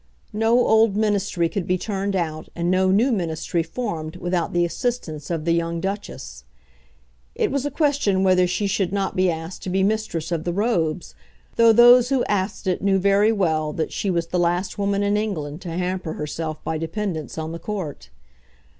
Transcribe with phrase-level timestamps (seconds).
[0.33, 5.29] No old Ministry could be turned out and no new Ministry formed without the assistance
[5.29, 6.43] of the young Duchess.
[7.35, 10.53] It was a question whether she should not be asked to be Mistress of the
[10.53, 11.13] Robes,
[11.55, 15.17] though those who asked it knew very well that she was the last woman in
[15.17, 18.09] England to hamper herself by dependence on the Court.